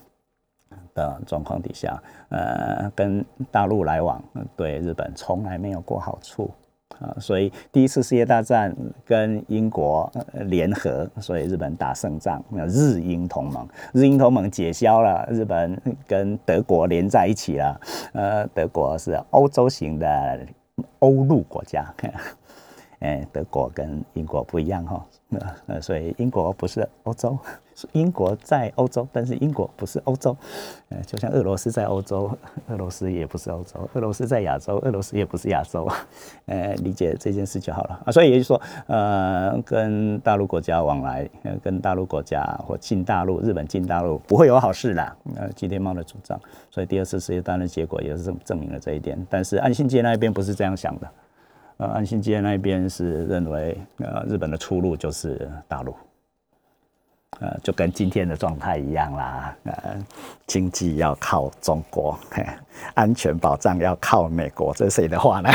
[0.95, 4.23] 的状况底下，呃，跟大陆来往
[4.55, 6.51] 对日本从来没有过好处
[7.00, 8.74] 啊，所以第一次世界大战
[9.05, 10.11] 跟英国
[10.46, 17.81] 联合，所以日本打胜仗，日英同盟，日英同盟解消了，日本跟德国连在一起了，
[18.12, 20.46] 呃，德国是欧洲型的
[21.00, 21.92] 欧陆国家，
[23.03, 25.05] 哎，德国跟英国不一样哈。
[25.67, 27.37] 呃，所以英国不是欧洲，
[27.75, 30.37] 是 英国在欧洲，但是英国不是欧洲。
[30.91, 32.31] 呃，就像俄罗斯在欧洲，
[32.69, 35.88] 俄罗斯也不是欧洲；俄罗斯在亚洲，俄罗斯也不是亚洲。
[36.47, 38.12] 呃，理解这件事就好了啊。
[38.12, 45.17] 所以也就是说，呃，跟大陆国家往来，呃，跟大陆国家或进大陆，日本进大陆不会有好事的。
[45.37, 46.38] 呃，吉田茂的主张，
[46.71, 49.19] 所以第二次世界大战结果也是证证明了这一点。
[49.31, 51.11] 但是岸信介那边不是这样想的。
[51.83, 55.92] 呃，安信街那边是认为，呃，日本的出路就是大陆，
[57.42, 59.74] 呃，就跟今天的状态一样啦，呃，
[60.46, 62.16] 经济要靠中国，
[62.94, 65.50] 安全保障要靠美国，这是谁的话呢？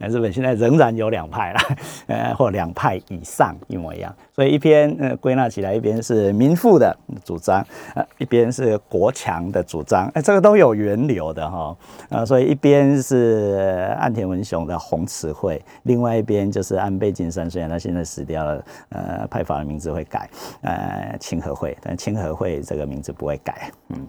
[0.06, 1.60] 日本现在仍然有两派啦，
[2.08, 4.14] 呃，或两派以上一模一样。
[4.34, 11.76] 所以一边呃归纳起来，一边是民富的主张，呃，一边是国强的主张，哎，这个都有源流的哈，
[12.10, 20.28] 呃，所以一边是岸田文雄的红词会，另外一边就是安倍晋三，虽然他现在死掉了，呃，派阀的名字会改，
[20.62, 24.06] 呃，清和会，但清和会这个名字不会改，嗯。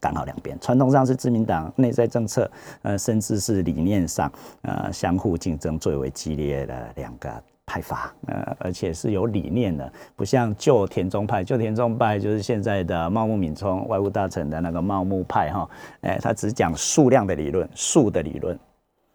[0.00, 2.50] 刚好两边，传统上是自民党内在政策，
[2.82, 4.28] 呃，甚至是理念上，
[4.62, 7.30] 呃，相互竞争最为激烈的两个
[7.64, 15.70] 派阀，呃，而且是有理念的，不像旧田中派，旧田中派就是现在的茂木敏充外务大臣的那个茂木派哈，
[16.00, 18.58] 哎，他只讲数量的理论，数的理论，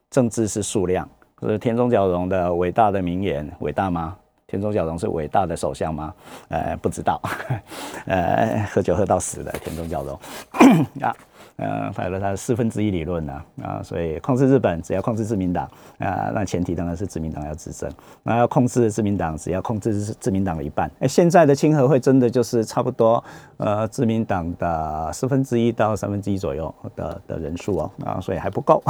[0.10, 1.06] 政治是数量，
[1.36, 4.18] 可是田中角荣的伟大的名言，伟大吗？
[4.48, 6.14] 田中角荣是伟大的首相吗？
[6.48, 7.22] 呃，不知道。
[8.08, 10.18] 呃，喝酒喝到死的田中角荣
[11.04, 11.14] 啊，
[11.58, 17.92] 呃，还有他的四分之一理论呢啊，所以控制日本只要控制自民党啊，那前提当然是自民党要执政。
[18.24, 20.90] 那要控制自民党，只要控制自民党的一半。
[21.02, 23.22] 哎，现在的清和会真的就是差不多
[23.58, 28.82] 呃，自民党的四分之一到三分之一左右的的人数哦啊，所以还不够。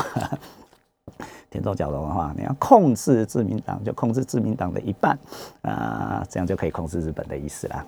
[1.49, 5.17] 田中角荣的话，你要控制自民党，就控制自民党的一半
[5.61, 7.85] 啊，这样就可以控制日本的意思啦。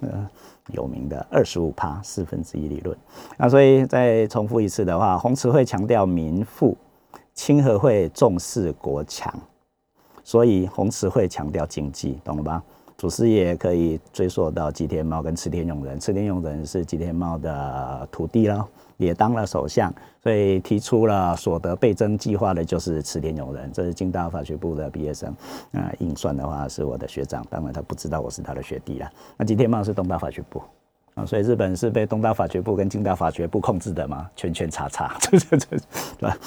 [0.72, 2.98] 有名的二十五趴四分之一理论。
[3.38, 6.78] 那所以再重复一次的话，红池会强调民富，
[7.34, 9.34] 清和会重视国强，
[10.24, 12.64] 所以红池会强调经济，懂了吧？
[12.98, 18.68] 祖师爷可以追溯到吉田茂跟池田勇人，池田勇人是吉田茂的徒弟了。
[19.00, 25.30] 也当了首相，所以提出了所得倍增计划的就是池田勇人，这是京大法学部的毕业生，
[25.72, 29.10] 啊、呃，硬算的话是我的学长，当然他不知道我是他的学弟了。
[29.38, 30.62] 那吉田茂是东大法学部，
[31.16, 35.80] 啊，所以日本是被东大法学部跟京大法学部控制的嘛，圈圈叉叉， 对
[36.20, 36.38] 吧？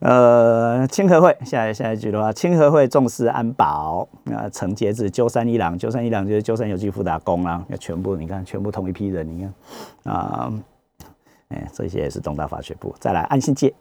[0.00, 9.48] 呃，清和会下一下一句的话，清和会重视安保，啊，承接至鸠山一郎，鸠山一郎就是鸠山由纪夫打工啊，要全部你看，全部同一批人，你
[10.04, 10.52] 看啊。
[11.52, 12.94] 哎，这些也是东大法学部。
[12.98, 13.72] 再来安信介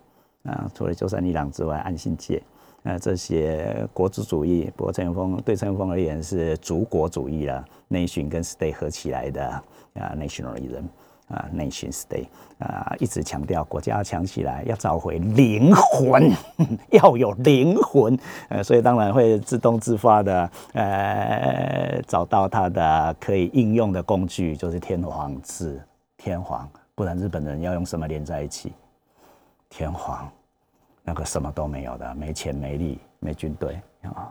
[0.44, 2.42] 啊，除了鸠山一郎之外，安信介
[2.84, 9.46] 啊，这些国族主义，不过陈永峰对陈永峰而言是族国主义了，nation 跟 state 合起来的
[9.94, 10.84] 啊，nationalism
[11.28, 12.26] 啊，nation state
[12.58, 16.30] 啊，一直强调国家要强起来，要找回灵魂，
[16.92, 18.18] 要有灵魂，
[18.50, 25.80] 呃，所以当然会自动自发的呃找到它的可以应用的工具，就是天皇制，
[26.18, 26.68] 天皇。
[27.02, 28.74] 不然日本人要用什么连在一起？
[29.72, 30.32] 天皇
[31.04, 34.30] 那个什么都没有的，没钱、没力、没军队啊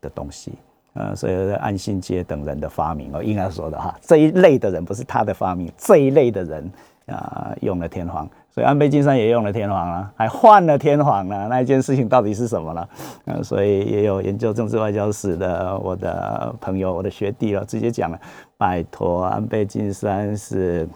[0.00, 0.52] 的东西。
[0.92, 6.70] 呃，所以安信介等人的发明，我应该说的哈，这一类的人不是他的发明，这一类的人
[7.06, 11.48] 啊用了天皇，所以安倍晋三也用了天皇了，还换了天皇了。
[11.48, 12.88] 那一件事情到底是什么呢？
[13.24, 18.20] 呃，所以也有研究政治外交史的我的朋友、我的学弟了，直接讲了，
[18.56, 20.88] 拜托，安倍晋三是。，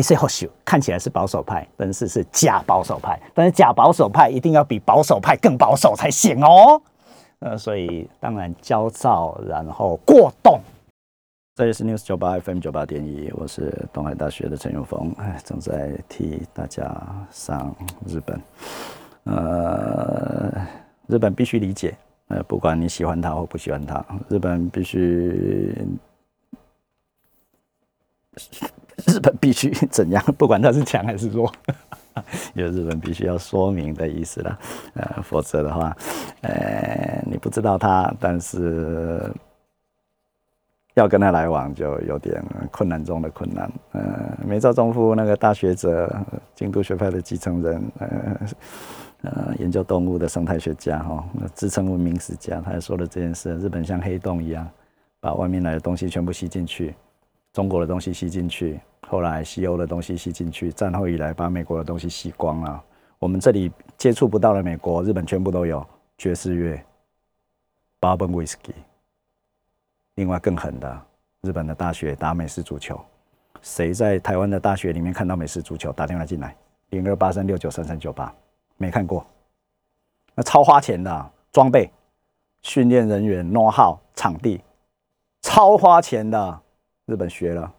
[0.00, 3.20] 是保守，看起来是保守派，但是是假保守派。
[3.34, 6.80] 但是假保守派一定要比保守派更保守才行哦。
[7.40, 10.60] 呃，所以当然焦躁，然后过动。
[11.54, 16.90] 这里是 News 九八 FM 九八点一，我是东海大学的陈永峰，哎，正在替大家
[17.30, 17.74] 上
[18.06, 18.40] 日本。
[19.24, 20.66] 呃，
[21.06, 21.94] 日本必须理解，
[22.28, 25.76] 呃，不管你喜欢他或不喜欢他，日本必须，
[29.12, 30.22] 日本必须怎样？
[30.38, 31.52] 不管他是强还是弱，
[32.54, 34.58] 有日本必须要说明的意思了。
[34.94, 35.96] 呃，否则的话，
[36.42, 39.32] 呃，你不知道他，但是。
[40.94, 43.72] 要跟他来往就有点困难中的困难。
[43.92, 46.14] 呃，梅泽忠夫那个大学者，
[46.54, 48.40] 京都学派的继承人，呃
[49.22, 51.24] 呃，研究动物的生态学家哈，
[51.54, 54.68] 自称文明史家，他还说了这件事：日本像黑洞一样，
[55.18, 56.94] 把外面来的东西全部吸进去，
[57.52, 62.82] 中国的东西吸进去，后来西欧的东西吸进去，战后以来把美国的东西吸光了。
[63.18, 65.86] 我们这里接触不到的美国、日本全部都有
[66.16, 66.82] 爵士乐
[68.00, 68.72] ，Bourbon Whisky。
[70.14, 71.02] 另外更狠的，
[71.42, 73.00] 日本的大学打美式足球，
[73.60, 75.92] 谁在台湾的大学里面看到美式足球？
[75.92, 76.56] 打电话进来，
[76.90, 78.34] 零二八三六九三三九八，
[78.76, 79.26] 没看过，
[80.34, 81.90] 那超花钱的装备、
[82.62, 84.62] 训练人员、know how、场地，
[85.42, 86.61] 超花钱的，
[87.12, 87.70] 日本学了，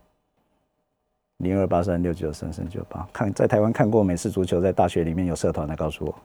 [1.38, 6.16] 零二八三六九三三九八，看在台湾看过美式足球，在大学里面有社团的，告诉我。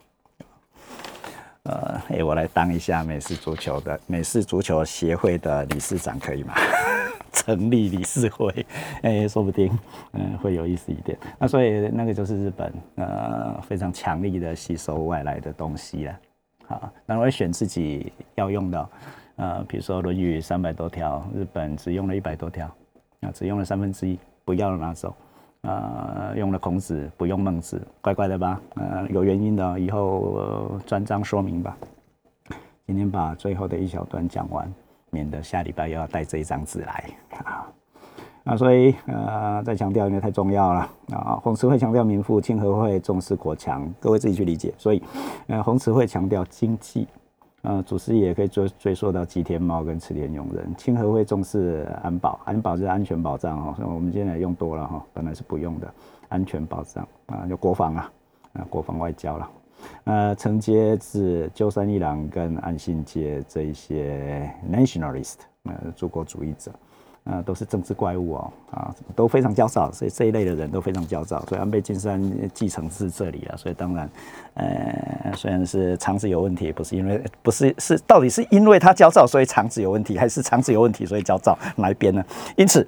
[1.63, 6.53] 呃，哎，我来当一下美式足球的美式足球协会的理事长，可以吗？
[7.33, 8.67] 成立理事会，
[9.01, 9.71] 哎，说不定，
[10.13, 11.19] 嗯，会有意思一点。
[11.39, 16.21] 那所以那个就是日本，呃，非常强力的吸收外来的东西了。
[16.67, 18.91] 好，那我会选自己要用的，
[19.37, 22.71] 呃，比如说《论语》三百多条，日本只用了一百多条，
[23.21, 25.15] 啊，只用了三分之一，不要拿走。
[25.63, 28.61] 呃，用了孔子，不用孟子，怪怪的吧？
[28.77, 31.77] 呃，有原因的，以后专章说明吧。
[32.87, 34.73] 今天把最后的一小段讲完，
[35.11, 37.05] 免得下礼拜又要带这一张纸来
[37.45, 37.67] 啊。
[38.45, 41.35] 啊所以呃，再强调，因为太重要了啊。
[41.43, 44.73] 红词会强调民富，清和会重视国强，各位自己去理解。
[44.79, 45.03] 所以，
[45.49, 47.07] 呃，红词会强调经济。
[47.63, 50.73] 呃，祖师爷可以追追溯到吉田茂跟池田勇人。
[50.77, 53.77] 清和会重视安保，安保就是安全保障哈。
[53.85, 55.93] 我们现在用多了哈，本来是不用的，
[56.29, 58.13] 安全保障啊，就国防啊，
[58.53, 59.51] 啊，国防外交了。
[60.05, 66.71] 呃，承接自鸠山一郎跟安信介这一些 nationalist，呃，祖国主义者。
[67.31, 72.19] 呃，都是政治怪物哦，啊，都非常焦躁，所以这一类的人都非常焦躁，所以安倍晋三
[72.55, 74.11] 继承自这里了，所以当然，
[74.55, 82.25] 呃，虽然是肠子有问题，不是因为不是是到底是因为他焦躁，所以肠子有问题，还是肠子有问题所以焦躁，哪一边呢？
[82.57, 82.87] 因此，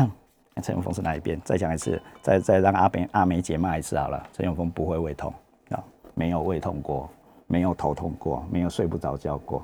[0.62, 1.40] 陈永峰是哪一边？
[1.42, 4.22] 再讲一次，再再让阿北阿梅姐骂一次好了。
[4.34, 5.32] 陈永峰不会胃痛
[5.70, 5.82] 啊，
[6.14, 7.08] 没有胃痛过，
[7.46, 9.62] 没有头痛过，没有睡不着觉过，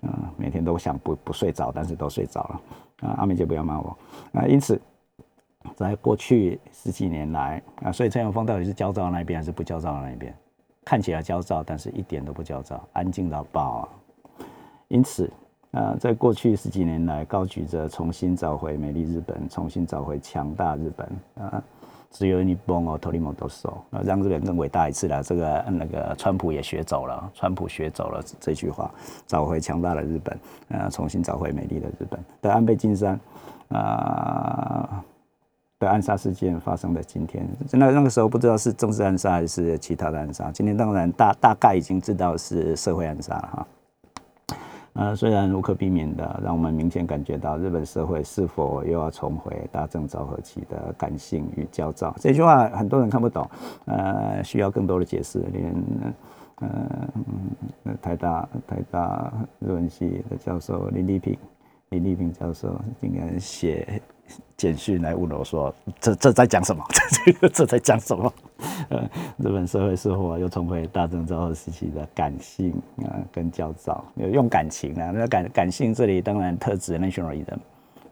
[0.00, 2.60] 嗯，每天都想不不睡着，但是都睡着了。
[3.00, 3.96] 啊，阿美就不要骂我。
[4.32, 4.80] 啊，因此，
[5.74, 10.34] 在过去十几年来，啊，所以陈永峰到底是焦躁那一边，还是不焦躁的那一边？
[10.84, 13.88] 看起来焦躁，但是一点都不焦躁，安静到爆啊！
[14.88, 15.30] 因此，
[15.72, 21.08] 啊，在过去十几年来，高举着重新找回美丽日本，重新找回强大日本，
[21.46, 21.62] 啊。
[22.10, 25.22] 只有你崩哦，头里毛都熟，让日本更伟大一次了。
[25.22, 28.90] 这个那个川普也学走了，川普学走了这句话，
[29.26, 30.38] 找回强大的日本，
[30.68, 32.18] 呃，重新找回美丽的日本。
[32.42, 33.18] 的安倍晋三
[33.68, 35.02] 啊
[35.78, 43.66] 的暗杀事件发生的今天，那那个时候不知道是政治暗杀还是其他的暗杀，今天当然大大概已经知道是社会暗杀了哈。
[45.00, 52.14] 呃，虽然无可避免的，让我们明显感觉到日本社会是否又要重回大正昭和期的感性与焦躁。
[52.20, 53.48] 这句话很多人看不懂，
[53.86, 55.38] 呃，需要更多的解释。
[55.54, 55.74] 连
[56.56, 61.34] 呃，台大台大日文系的教授林立平，
[61.88, 64.02] 林立平教授竟然写。
[64.56, 66.84] 简讯来问我说：“这这在讲什么？
[67.24, 68.32] 这这这在讲什么？
[68.90, 69.02] 呃，
[69.38, 72.72] 日本社会似乎又重回大正昭和时期的感性
[73.04, 74.04] 啊，跟焦躁？
[74.16, 75.10] 有用感情啊？
[75.14, 77.58] 那感感性这里当然特指 nationalism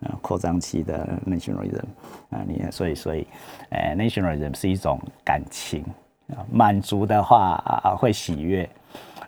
[0.02, 1.84] 啊，扩张期的 nationalism
[2.30, 3.26] 啊，你所以所以，
[3.70, 5.84] 呃，nationalism 是一种感情
[6.30, 8.68] 啊，满足的话啊会喜悦，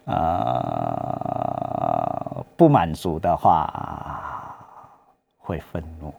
[0.04, 0.16] 呃，
[2.56, 4.56] 不满足的话
[5.38, 6.14] 会愤怒。”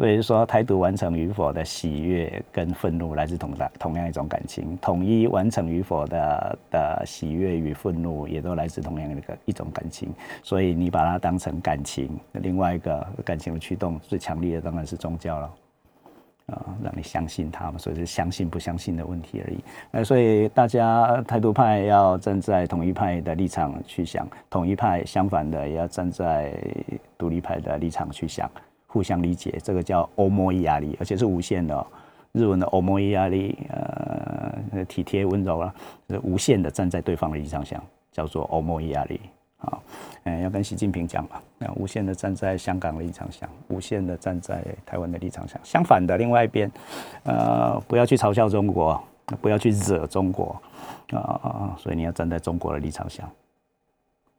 [0.00, 10.08] 所以说，台独完成与否的喜悦跟愤怒来自同的同样一种感情；统一完成与否的的喜悦与愤怒，也都来自同样的一个一种感情。
[10.42, 15.50] 所以你把它当成感情，另外一个感情的驱动最强烈的当然是宗教了。
[16.46, 19.58] 啊，让你相信他们，所以是相信不相信的问题而已。
[19.90, 26.52] 呃，所以大家台独派要站在统一派的立场去想，统一派相反的也要站在
[27.18, 28.50] 独立派的立场去想，
[28.92, 31.86] 互相理解，这个叫欧摩伊亚力，而且是无限的哦。
[32.32, 35.74] 日文的欧摩伊亚力，呃，体贴温柔了，
[36.08, 39.20] 是无限的站在对方的立场想，叫做欧摩伊亚力。
[39.58, 39.82] 好，
[40.24, 45.60] 嗯，要跟习近平讲嘛，那无限的站在香港的立场想，无限的站在台湾的立场想。
[45.62, 46.70] 相反的，另外一边，
[47.24, 49.00] 呃，不要去嘲笑中国，
[49.40, 50.56] 不要去惹中国，
[51.12, 53.28] 啊，所以你要站在中国的立场想，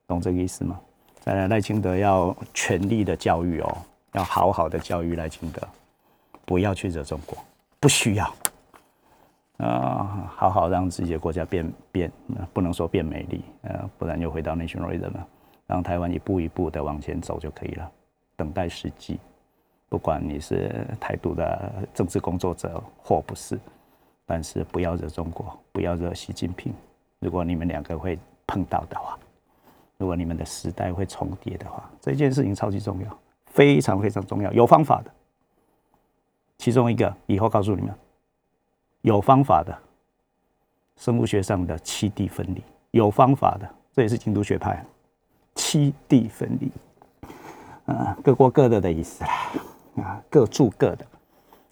[0.08, 0.80] 懂这个意思吗？
[1.20, 3.78] 再来，赖清德要全力的教育哦，
[4.14, 5.62] 要好好的教育赖清德，
[6.46, 7.38] 不要去惹中国，
[7.80, 8.34] 不需要。
[9.58, 12.12] 啊，好好让自己的国家变变，
[12.52, 15.28] 不能说变美丽，呃，不然又回到 nationalism 了。
[15.68, 17.90] 让台湾一步一步的往前走就可以了，
[18.36, 19.20] 等待时机。
[19.88, 23.60] 不管你是台独的政治工作者或不是，
[24.26, 26.74] 但是不要惹中国，不要惹习近平。
[27.20, 29.18] 如果你们两个会碰到的话，
[29.98, 33.20] 如果你们的时代会重叠的话，这件事情超级重要，
[33.54, 35.12] 非常非常重要，有方法的。
[36.58, 37.94] 其中一个，以后告诉你们。
[39.02, 39.76] 有方法的，
[40.96, 44.86] 生物学上的七地分离，有方法的，这也是京都学派，
[45.56, 46.72] 七地分离，
[47.92, 49.32] 啊，各过各的的意思啦，
[50.04, 51.06] 啊，各住各的，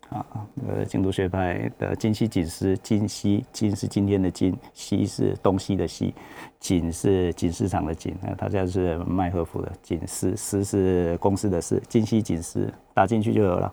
[0.10, 0.26] 啊，
[0.68, 6.14] 呃，京都学派的金西锦司，金西今是今天的金，西是东西的西，
[6.60, 13.72] 锦是锦市场的锦，那他家是卖和服的锦司，司是公司的司，金西锦司打进去就有了。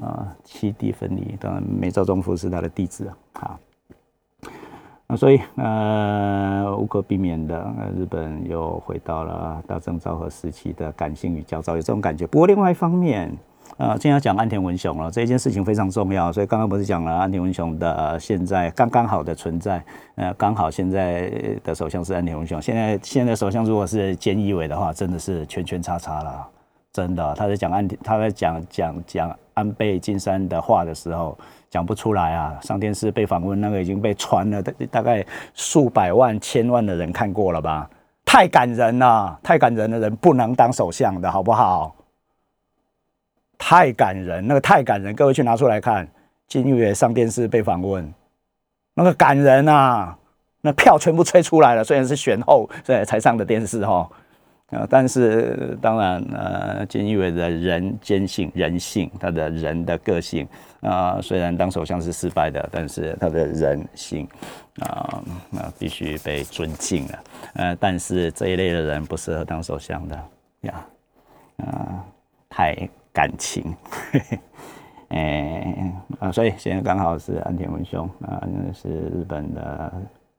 [0.00, 3.16] 啊，七地分离，当然梅州中富是他的弟子啊。
[3.34, 3.60] 好，
[5.06, 12.26] 那所以呃，无可避免的，日本又回到了大正昭和时期的感性与焦躁，有这种感觉。
[12.26, 13.36] 不过另外一方面，
[13.78, 16.32] 啊，今天要讲安田文雄了，这件事情非常重要。
[16.32, 19.82] 所以刚刚不是讲了安田文雄的现在刚刚好的存在，
[20.16, 21.30] 呃，刚好现在
[21.64, 22.60] 的首相是安田文雄。
[22.60, 26.46] 现在现在首相如果是菅义伟的话，真的是圈圈叉叉了。
[26.92, 31.36] 真的，他在讲安，他在讲讲讲安倍晋三的话的时候，
[31.70, 32.58] 讲不出来啊！
[32.60, 37.88] 上电视被访问，那个已经被传了大，大概数百万、千万的人看过了吧？
[38.26, 41.96] 太感人了，太感人的人不能当首相的好不好？
[43.64, 46.06] 太感人，那个太感人，各位去拿出来看。
[46.48, 48.12] 金玉也上电视被访问，
[48.94, 50.18] 那个感人啊！
[50.60, 54.10] 那票全部吹出来了，虽然是选后对才上的电视哈。
[54.70, 60.44] 啊，但是当然，呃，菅义伟的人坚信、人性，他的人的个性，
[60.80, 64.26] 啊、呃，虽然当首相是失败的，但是他的人性，
[64.80, 67.24] 啊、呃，那必须被尊敬了。
[67.54, 70.18] 呃，但是这一类的人不适合当首相的
[70.62, 70.86] 呀，
[71.58, 72.04] 啊、
[72.50, 72.76] 太
[73.12, 73.74] 感情，
[75.08, 78.42] 哎、啊，所以现在刚好是安田文雄啊，
[78.72, 79.92] 是日本的。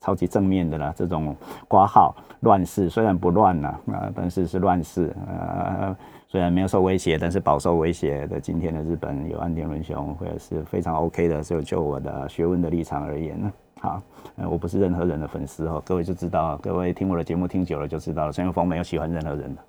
[0.06, 1.34] 超级正面的啦，这种
[1.66, 5.96] 挂号乱世虽然不乱呐啊，但是是乱世呃，
[6.28, 11.42] 虽然没有受威胁，但是饱受威胁的今天的日本有安田文雄，会是非常 OK 的。
[11.42, 14.02] 就就我的学问的立场而言呢，好，
[14.36, 19.62] 我不是任何人的粉丝哦，各位就知道，各位听我的节目听久了就知道了，陈永峰没有喜欢任何人的，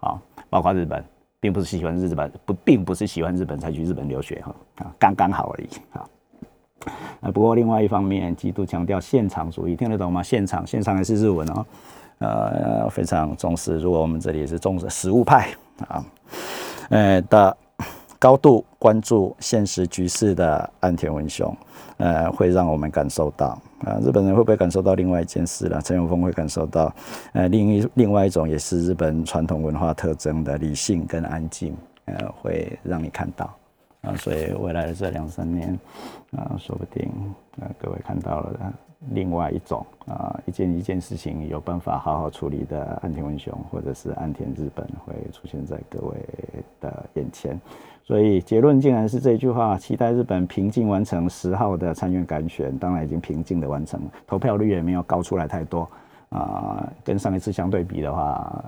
[0.00, 1.04] 好，包括日本，
[1.40, 6.04] 并不是喜欢日本，不，并不是喜欢日本才去日本留学哈啊，刚刚好而已，啊。
[7.20, 10.22] 啊，不过另外一方面，极度强调现场主义，听得懂吗？
[10.22, 11.66] 现场，现场还是日文哦，
[12.18, 13.78] 呃，非常重视。
[13.78, 15.48] 如果我们这里是重视实务派
[15.88, 16.04] 啊，
[16.90, 17.56] 呃的
[18.18, 21.54] 高度关注现实局势的岸田文雄，
[21.98, 25.80] 呃，会让我们感受到啊，日本人会不会感受到另外一件事呢？
[25.82, 26.94] 陈永峰会感受到，
[27.32, 33.54] 呃，另一另外一种也是日本传统文化特征的理性跟安静，呃，会让你看到。
[34.02, 35.76] 啊，所以未来的这两三年，
[36.36, 37.10] 啊，说不定
[37.60, 38.72] 啊，各位看到了
[39.12, 46.16] 另外一种啊，一件一件事情有办法好好处理的岸田文雄，或者是岸田日本会出现在各位
[46.80, 47.60] 的眼前。
[48.02, 55.88] 所以结论竟然是这句话：期待日本平静完成十号的参院改选，当然已经平静的完成了，投票率也没有高出来太多
[56.28, 58.62] 啊，跟上一次相对比的话，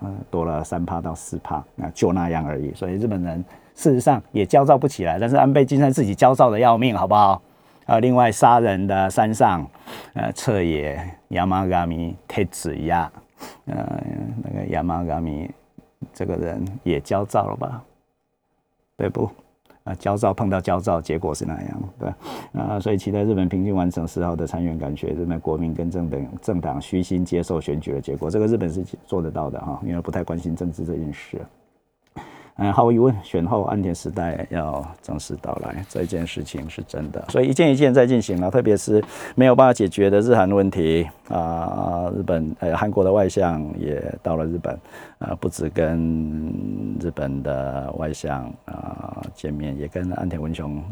[0.00, 2.72] 呃，多了三趴到四趴，那就那样而已。
[2.74, 3.44] 所以日本人。
[3.74, 7.40] 事实上也焦躁不起来，但是安倍晋三自己焦躁的要命，好不好？
[7.92, 9.68] 呃，另外杀人的山上，
[10.14, 13.12] 呃，彻野亚麻嘎米太子呀，
[13.66, 14.02] 呃，
[14.42, 15.50] 那个亚麻嘎米
[16.10, 17.84] 这个人也焦躁了吧？
[18.96, 19.30] 对不？
[19.84, 22.08] 啊、焦躁碰到焦躁，结果是那样，对
[22.58, 31.38] 啊、所以期待日本平静完成十号的参院改选，日本国民跟政等政党虚心接受选举的结果，这个日本是做得到的哈，因为不太关心政治这件事。
[32.56, 37.24] 嗯，毫无疑问，选后安田时代要正式到来，这件事情是真的。
[37.30, 39.02] 所以一件一件在进行了，特别是
[39.34, 44.78] 没有办法解决的日韩问题啊，日本呃韩国的外相也到了日本
[45.18, 46.52] 啊，不止跟
[47.00, 50.82] 日本的外相啊见面，也跟安田文雄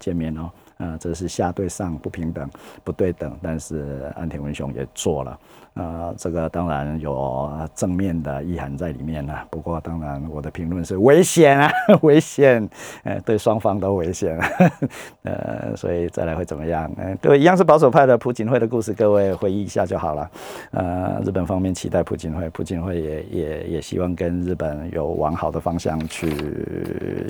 [0.00, 0.50] 见面哦。
[0.78, 2.48] 啊，这是下对上不平等、
[2.82, 5.38] 不对等，但是安田文雄也做了。
[5.74, 9.42] 啊，这个当然有正面的意涵在里面了。
[9.48, 12.68] 不过，当然我的评论是危险啊， 危险，
[13.04, 14.38] 呃，对双方都危险。
[15.24, 16.90] 呃，所以再来会怎么样？
[16.98, 20.30] 呃，各位一样是保守派的朴槿惠的故事，各位回忆一下就好了。
[20.72, 26.30] 呃，日本方面期待朴槿惠，朴槿惠也也也希望跟日本有往好的方向去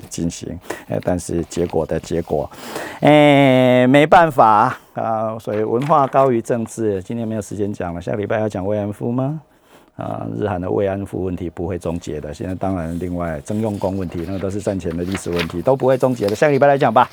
[0.09, 0.59] 进行。
[0.89, 2.49] 呃，但是结果的结果，
[2.99, 4.77] 哎，没办法。
[4.93, 7.01] 啊，所以文化高于政治。
[7.01, 9.41] 今天没有时间讲了，下礼拜要讲慰安妇吗？
[9.95, 12.33] 啊，日韩的慰安妇问题不会终结的。
[12.33, 16.35] 现在当然，另外征用工问题，那个都是战前的历史问题，都不会终结的。
[16.35, 17.09] 下个礼拜来讲吧。